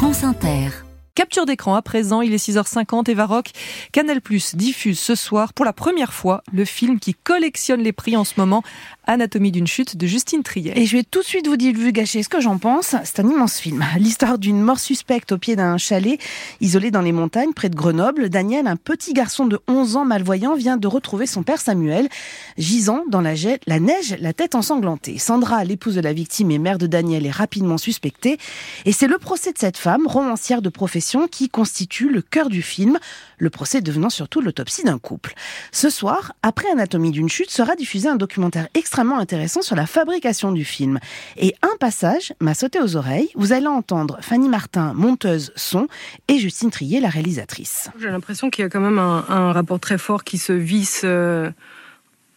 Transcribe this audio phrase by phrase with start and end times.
[0.00, 0.89] France Inter.
[1.16, 3.50] Capture d'écran à présent, il est 6h50 et Varoc.
[3.92, 8.16] Canal Plus diffuse ce soir pour la première fois le film qui collectionne les prix
[8.16, 8.62] en ce moment,
[9.06, 10.72] Anatomie d'une chute de Justine Triet.
[10.76, 12.94] Et je vais tout de suite vous dire, vu gâcher ce que j'en pense.
[13.04, 13.84] C'est un immense film.
[13.98, 16.20] L'histoire d'une mort suspecte au pied d'un chalet
[16.60, 18.28] isolé dans les montagnes près de Grenoble.
[18.28, 22.08] Daniel, un petit garçon de 11 ans malvoyant, vient de retrouver son père Samuel,
[22.56, 23.32] gisant dans la,
[23.66, 25.18] la neige, la tête ensanglantée.
[25.18, 28.38] Sandra, l'épouse de la victime et mère de Daniel, est rapidement suspectée.
[28.84, 32.62] Et c'est le procès de cette femme, romancière de profession, qui constitue le cœur du
[32.62, 32.98] film.
[33.38, 35.34] Le procès devenant surtout l'autopsie d'un couple.
[35.72, 40.52] Ce soir, après Anatomie d'une chute, sera diffusé un documentaire extra intéressant sur la fabrication
[40.52, 40.98] du film.
[41.36, 43.30] Et un passage m'a sauté aux oreilles.
[43.34, 45.88] Vous allez entendre Fanny Martin, monteuse son,
[46.28, 47.88] et Justine Trier, la réalisatrice.
[47.98, 51.50] J'ai l'impression qu'il y a quand même un, rapport très fort qui se visse euh,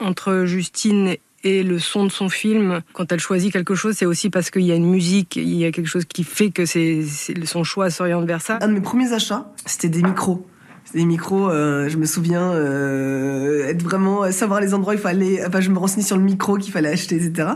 [0.00, 2.80] entre Justine et le son de son film.
[2.92, 5.64] Quand elle choisit quelque chose, c'est aussi parce qu'il y a une musique, il y
[5.64, 7.04] a quelque chose qui fait que c'est
[7.44, 8.58] son choix s'oriente vers ça.
[8.60, 10.46] Un de mes premiers achats, c'était des micros
[10.94, 15.44] des micros, euh, je me souviens euh, être vraiment euh, savoir les endroits il fallait.
[15.46, 17.48] Enfin, je me renseignais sur le micro qu'il fallait acheter, etc.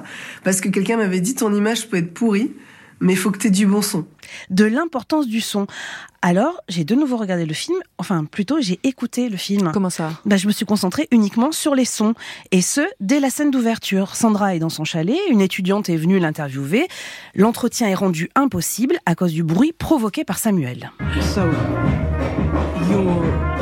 [0.45, 2.53] Parce que quelqu'un m'avait dit ton image peut être pourrie,
[3.01, 4.07] mais il faut que tu aies du bon son.
[4.51, 5.67] De l'importance du son.
[6.23, 9.71] Alors, j'ai de nouveau regardé le film, enfin plutôt j'ai écouté le film.
[9.73, 10.13] Comment ça?
[10.27, 12.15] Bah, Je me suis concentrée uniquement sur les sons,
[12.51, 14.15] et ce, dès la scène d'ouverture.
[14.15, 16.89] Sandra est dans son chalet, une étudiante est venue l'interviewer.
[17.35, 20.93] L'entretien est rendu impossible à cause du bruit provoqué par Samuel.
[22.91, 23.60] Not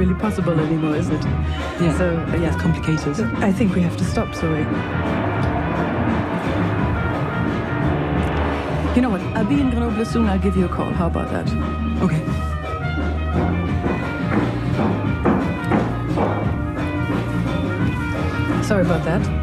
[0.00, 1.22] really possible anymore, is it?
[1.24, 1.98] Yeah.
[1.98, 3.20] So uh, yeah, it's complicated.
[3.36, 4.34] I think we have to stop.
[4.34, 4.60] Sorry.
[8.96, 9.20] You know what?
[9.36, 10.26] I'll be in Grenoble soon.
[10.26, 10.90] I'll give you a call.
[10.90, 11.46] How about that?
[12.00, 12.22] Okay.
[18.62, 19.40] Sorry about that.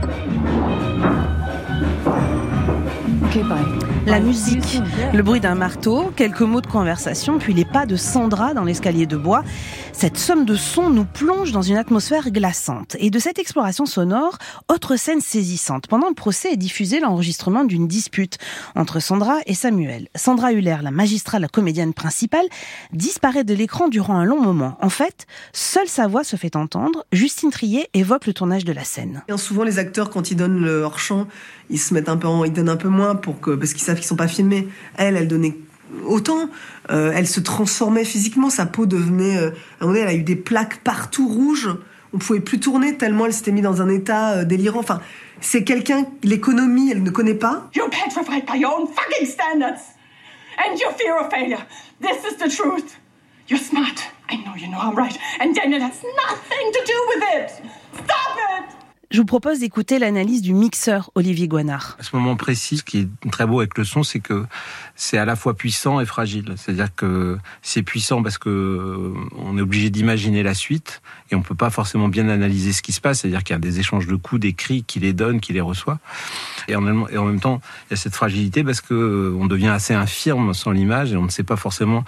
[4.06, 4.80] La musique,
[5.14, 9.06] le bruit d'un marteau, quelques mots de conversation, puis les pas de Sandra dans l'escalier
[9.06, 9.44] de bois.
[9.92, 12.96] Cette somme de sons nous plonge dans une atmosphère glaçante.
[13.00, 14.38] Et de cette exploration sonore,
[14.70, 15.88] autre scène saisissante.
[15.88, 18.38] Pendant le procès est diffusé l'enregistrement d'une dispute
[18.76, 20.08] entre Sandra et Samuel.
[20.16, 22.46] Sandra Huller, la magistrale, la comédienne principale,
[22.94, 24.78] disparaît de l'écran durant un long moment.
[24.82, 27.06] En fait, seule sa voix se fait entendre.
[27.12, 29.24] Justine Trier évoque le tournage de la scène.
[29.38, 31.28] souvent, les acteurs, quand ils donnent leur chant,
[31.70, 34.16] ils se mettent un peu, ils donnent un peu moins parce qu'ils savent qu'ils sont
[34.16, 34.68] pas filmés.
[34.98, 35.58] Elle, elle donnait
[36.06, 36.50] autant.
[36.90, 39.38] Euh, elle se transformait physiquement, sa peau devenait.
[39.38, 41.70] Euh, à un moment elle a eu des plaques partout rouges.
[42.14, 44.80] On pouvait plus tourner tellement elle s'était mise dans un état euh, délirant.
[44.80, 45.02] Enfin,
[45.42, 47.70] c'est quelqu'un, l'économie, elle ne connaît pas.
[53.50, 53.96] You're smart.
[54.30, 55.18] I know you know I'm right.
[55.40, 58.07] And Daniel has nothing to do with it.
[59.10, 61.96] Je vous propose d'écouter l'analyse du mixeur Olivier Guanard.
[61.98, 64.46] À ce moment précis, ce qui est très beau avec le son, c'est que
[64.96, 66.56] c'est à la fois puissant et fragile.
[66.58, 71.02] C'est-à-dire que c'est puissant parce que euh, on est obligé d'imaginer la suite
[71.32, 73.22] et on peut pas forcément bien analyser ce qui se passe.
[73.22, 75.62] C'est-à-dire qu'il y a des échanges de coups, des cris, qui les donne, qui les
[75.62, 76.00] reçoit.
[76.68, 79.38] Et en, même, et en même temps, il y a cette fragilité parce que euh,
[79.40, 82.04] on devient assez infirme sans l'image et on ne sait pas forcément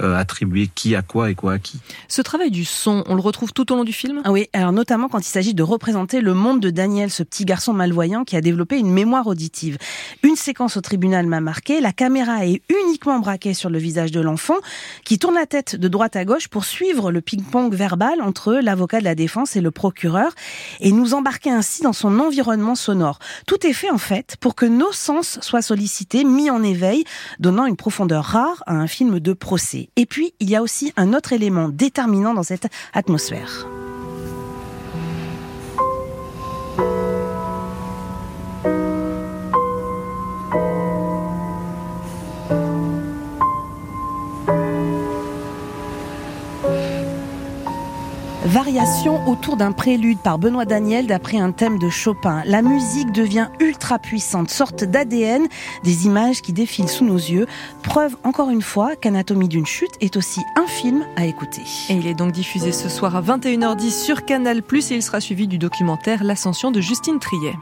[0.00, 1.80] euh, attribuer qui à quoi et quoi à qui.
[2.08, 4.20] Ce travail du son, on le retrouve tout au long du film?
[4.24, 7.44] Ah Oui, alors notamment quand il s'agit de représenter le monde de Daniel, ce petit
[7.44, 9.78] garçon malvoyant qui a développé une mémoire auditive.
[10.22, 14.20] Une séquence au tribunal m'a marqué, la caméra est uniquement braquée sur le visage de
[14.20, 14.56] l'enfant
[15.04, 19.00] qui tourne la tête de droite à gauche pour suivre le ping-pong verbal entre l'avocat
[19.00, 20.32] de la défense et le procureur
[20.80, 23.18] et nous embarquer ainsi dans son environnement sonore.
[23.46, 27.04] Tout est fait en fait pour que nos sens soient sollicités, mis en éveil,
[27.38, 29.88] donnant une profondeur rare à un film de procès.
[29.96, 33.66] Et puis, il y a aussi un autre élément déterminant dans cette atmosphère.
[48.46, 52.42] Variation autour d'un prélude par Benoît Daniel d'après un thème de Chopin.
[52.44, 55.46] La musique devient ultra puissante, sorte d'ADN
[55.84, 57.46] des images qui défilent sous nos yeux.
[57.84, 61.62] Preuve encore une fois qu'Anatomie d'une chute est aussi un film à écouter.
[61.88, 65.46] Et il est donc diffusé ce soir à 21h10 sur Canal+, et il sera suivi
[65.46, 67.54] du documentaire L'ascension de Justine Triet.